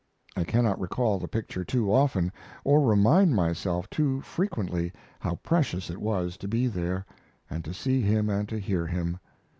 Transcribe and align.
I 0.35 0.43
cannot 0.45 0.79
recall 0.79 1.19
the 1.19 1.27
picture 1.27 1.63
too 1.63 1.93
often, 1.93 2.31
or 2.63 2.81
remind 2.81 3.35
myself 3.35 3.87
too 3.87 4.19
frequently 4.21 4.91
how 5.19 5.35
precious 5.43 5.91
it 5.91 6.01
was 6.01 6.37
to 6.37 6.47
be 6.47 6.65
there, 6.65 7.05
and 7.51 7.63
to 7.65 7.71
see 7.71 8.01
him 8.01 8.27
and 8.27 8.49
to 8.49 8.57
hear 8.57 8.87
him. 8.87 9.19